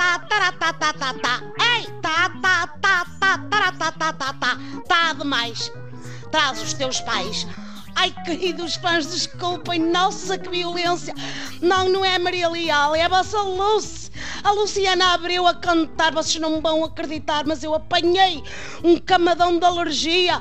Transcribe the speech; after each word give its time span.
tá 0.00 0.18
taratá 0.20 0.72
tá 0.72 0.92
tá 0.94 1.12
tá 1.12 1.42
ei 1.60 1.84
tá 2.00 2.30
tá 2.40 2.66
tá 2.80 3.04
tá 3.20 3.38
taratá 3.50 3.92
tá 3.92 4.12
tá 4.14 4.32
tá 4.32 4.58
tá 4.88 5.12
demais 5.12 5.70
traz 6.32 6.62
os 6.62 6.72
teus 6.72 7.00
pais 7.00 7.46
Ai, 7.96 8.14
queridos 8.24 8.76
fãs, 8.76 9.10
desculpem, 9.10 9.80
nossa, 9.80 10.38
que 10.38 10.48
violência! 10.48 11.12
Não, 11.60 11.88
não 11.88 12.04
é 12.04 12.18
Maria 12.18 12.48
Leal, 12.48 12.94
é 12.94 13.02
a 13.02 13.08
vossa 13.08 13.42
Luce! 13.42 14.10
A 14.42 14.52
Luciana 14.52 15.12
abriu 15.12 15.46
a 15.46 15.54
cantar, 15.54 16.14
vocês 16.14 16.40
não 16.40 16.62
vão 16.62 16.84
acreditar, 16.84 17.44
mas 17.44 17.62
eu 17.62 17.74
apanhei 17.74 18.42
um 18.82 18.96
camadão 18.96 19.58
de 19.58 19.66
alergia 19.66 20.40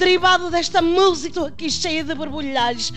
derivado 0.00 0.50
desta 0.50 0.80
música. 0.80 1.46
Aqui 1.46 1.70
cheia 1.70 2.02
de 2.02 2.14
borbulhais. 2.14 2.90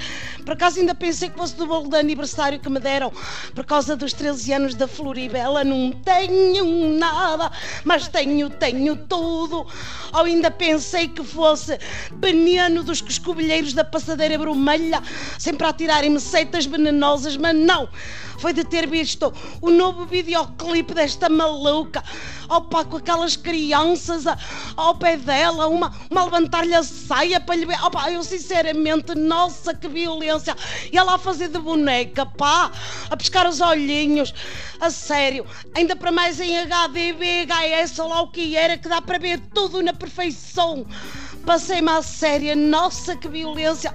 Por 0.46 0.54
acaso 0.54 0.80
ainda 0.80 0.96
pensei 0.96 1.30
que 1.30 1.38
fosse 1.38 1.54
do 1.56 1.68
bolo 1.68 1.90
de 1.90 1.98
aniversário 1.98 2.60
que 2.60 2.70
me 2.70 2.80
deram 2.80 3.12
por 3.54 3.66
causa 3.66 3.96
dos 3.96 4.14
13 4.14 4.54
anos 4.54 4.74
da 4.74 4.88
Floribela. 4.88 5.64
Não 5.66 5.92
tenho 5.92 6.98
nada, 6.98 7.52
mas 7.84 8.08
tenho, 8.08 8.50
tenho 8.50 8.96
tudo. 8.96 9.68
Ou 10.14 10.22
ainda 10.22 10.50
pensei 10.50 11.10
que 11.10 11.24
fosse 11.24 11.78
veneno 12.14 12.84
dos 12.84 13.02
coscovilheiros 13.02 13.74
da 13.74 13.84
passadeira 13.84 14.38
vermelha, 14.38 15.04
sempre 15.38 15.68
a 15.68 15.74
tirarem-me 15.74 16.20
seitas 16.22 16.66
venenosas, 16.66 17.36
mas 17.36 17.54
não 17.54 17.90
foi 18.44 18.52
de 18.52 18.66
ter 18.66 18.88
visto 18.90 19.34
o 19.62 19.70
novo 19.70 20.06
videoclipe 20.06 20.94
desta 20.94 21.30
maluca. 21.30 22.04
Opa, 22.50 22.84
com 22.84 22.98
aquelas 22.98 23.38
crianças 23.38 24.26
ao 24.76 24.96
pé 24.96 25.16
dela, 25.16 25.68
uma, 25.68 25.94
uma 26.12 26.26
levantar-lhe 26.26 26.76
a 26.76 26.84
saia 27.08 27.40
para 27.40 27.56
lhe 27.56 27.66
ver. 27.66 27.78
Eu 28.12 28.24
sinceramente, 28.24 29.16
nossa, 29.16 29.74
que 29.74 29.88
violência. 29.88 30.56
E 30.92 30.98
ela 30.98 31.16
a 31.16 31.18
fazer 31.18 31.50
de 31.50 31.60
boneca, 31.60 32.26
pá, 32.26 32.72
a 33.10 33.18
pescar 33.18 33.48
os 33.48 33.62
olhinhos. 33.62 34.34
A 34.80 34.90
sério, 34.90 35.46
ainda 35.76 35.96
para 35.96 36.12
mais 36.12 36.40
em 36.40 36.58
HD, 36.58 37.14
VHS, 37.14 38.00
ou 38.00 38.10
lá 38.10 38.22
o 38.22 38.28
que 38.28 38.56
era, 38.56 38.78
que 38.78 38.88
dá 38.88 39.02
para 39.02 39.18
ver 39.18 39.40
tudo 39.54 39.82
na 39.82 39.94
perfeição. 39.94 40.86
Passei-me 41.46 41.90
à 41.90 42.02
séria, 42.02 42.56
nossa, 42.56 43.16
que 43.16 43.28
violência 43.28 43.94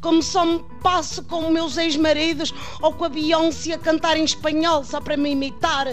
como 0.00 0.22
só 0.22 0.44
me 0.44 0.64
passo 0.82 1.22
com 1.24 1.50
meus 1.50 1.76
ex-maridos 1.76 2.54
ou 2.80 2.92
com 2.92 3.04
a 3.04 3.08
Beyoncé 3.08 3.74
a 3.74 3.78
cantar 3.78 4.16
em 4.16 4.24
espanhol 4.24 4.82
só 4.84 5.00
para 5.00 5.16
me 5.16 5.30
imitar. 5.30 5.86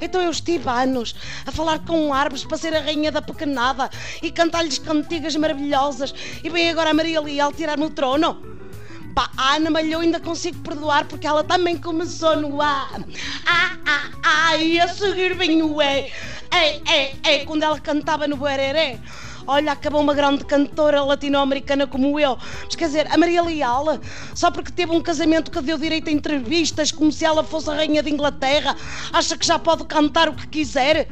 Então 0.00 0.20
eu 0.20 0.30
estive 0.30 0.68
anos 0.68 1.14
a 1.46 1.52
falar 1.52 1.80
com 1.80 2.12
árvores 2.12 2.44
para 2.44 2.56
ser 2.56 2.74
a 2.74 2.80
rainha 2.80 3.12
da 3.12 3.20
pequenada 3.20 3.90
e 4.22 4.30
cantar-lhes 4.30 4.78
cantigas 4.78 5.36
maravilhosas 5.36 6.14
e 6.42 6.48
vem 6.48 6.70
agora 6.70 6.90
a 6.90 6.94
Maria 6.94 7.20
Leal 7.20 7.52
tirar-me 7.52 7.84
o 7.84 7.90
trono. 7.90 8.52
Pá, 9.14 9.30
a 9.36 9.56
Ana 9.56 9.70
Malhou 9.70 10.00
ainda 10.00 10.18
consigo 10.18 10.58
perdoar 10.60 11.04
porque 11.04 11.26
ela 11.26 11.44
também 11.44 11.76
começou 11.76 12.34
no 12.36 12.62
A. 12.62 12.88
Ah, 13.44 13.76
ah, 13.84 14.10
ah, 14.22 14.56
e 14.56 14.80
a 14.80 14.88
seguir 14.88 15.34
vem 15.34 15.62
o 15.62 15.82
E. 15.82 16.10
É, 16.50 16.80
é, 16.86 17.16
é, 17.22 17.38
quando 17.44 17.62
ela 17.62 17.78
cantava 17.78 18.26
no 18.26 18.38
Buereré. 18.38 18.98
Olha, 19.46 19.72
acabou 19.72 20.00
uma 20.00 20.14
grande 20.14 20.44
cantora 20.44 21.02
latino-americana 21.02 21.86
como 21.86 22.18
eu. 22.18 22.38
Mas 22.64 22.76
quer 22.76 22.86
dizer, 22.86 23.06
a 23.10 23.16
Maria 23.16 23.42
Leal, 23.42 23.98
só 24.34 24.50
porque 24.50 24.70
teve 24.70 24.92
um 24.92 25.00
casamento 25.00 25.50
que 25.50 25.60
deu 25.60 25.76
direito 25.76 26.08
a 26.08 26.12
entrevistas, 26.12 26.92
como 26.92 27.10
se 27.10 27.24
ela 27.24 27.42
fosse 27.42 27.70
a 27.70 27.74
rainha 27.74 28.02
de 28.02 28.10
Inglaterra, 28.10 28.76
acha 29.12 29.36
que 29.36 29.46
já 29.46 29.58
pode 29.58 29.84
cantar 29.84 30.28
o 30.28 30.34
que 30.34 30.46
quiser? 30.46 31.08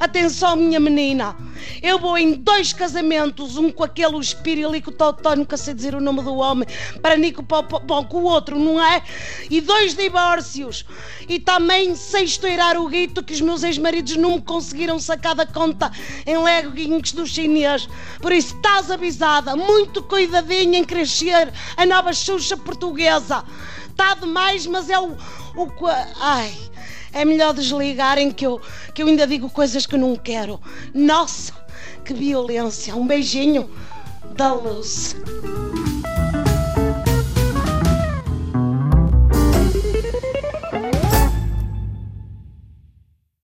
Atenção, 0.00 0.54
minha 0.54 0.78
menina. 0.78 1.36
Eu 1.82 1.98
vou 1.98 2.16
em 2.16 2.34
dois 2.34 2.72
casamentos, 2.72 3.56
um 3.56 3.70
com 3.70 3.82
aquele 3.82 4.16
espírilico 4.18 4.92
totó, 4.92 5.34
nunca 5.34 5.56
sei 5.56 5.74
dizer 5.74 5.94
o 5.94 6.00
nome 6.00 6.22
do 6.22 6.36
homem, 6.36 6.68
para 7.02 7.16
Nico 7.16 7.42
bom, 7.42 8.04
com 8.04 8.18
o 8.18 8.24
outro, 8.24 8.56
não 8.56 8.80
é? 8.80 9.02
E 9.50 9.60
dois 9.60 9.94
divórcios. 9.94 10.84
E 11.28 11.40
também 11.40 11.96
sei 11.96 12.24
estourar 12.24 12.76
o 12.76 12.88
guito 12.88 13.24
que 13.24 13.34
os 13.34 13.40
meus 13.40 13.64
ex-maridos 13.64 14.16
não 14.16 14.36
me 14.36 14.42
conseguiram 14.42 15.00
sacar 15.00 15.34
da 15.34 15.44
conta 15.44 15.90
em 16.24 16.38
leguinhos 16.38 17.10
do 17.10 17.26
chinês. 17.26 17.88
Por 18.22 18.30
isso 18.30 18.54
estás 18.54 18.92
avisada, 18.92 19.56
muito 19.56 20.00
cuidadinha 20.02 20.78
em 20.78 20.84
crescer 20.84 21.52
a 21.76 21.84
nova 21.84 22.12
Xuxa 22.12 22.56
portuguesa. 22.56 23.44
Está 23.88 24.14
demais, 24.14 24.64
mas 24.64 24.88
é 24.88 24.98
o. 24.98 25.10
o 25.56 25.86
ai 26.20 26.67
é 27.18 27.24
melhor 27.24 27.52
desligarem 27.52 28.30
que 28.30 28.46
eu, 28.46 28.60
que 28.94 29.02
eu 29.02 29.08
ainda 29.08 29.26
digo 29.26 29.50
coisas 29.50 29.86
que 29.86 29.96
não 29.96 30.14
quero. 30.14 30.60
Nossa, 30.94 31.52
que 32.04 32.14
violência! 32.14 32.94
Um 32.94 33.06
beijinho 33.06 33.68
da 34.36 34.52
luz. 34.52 35.16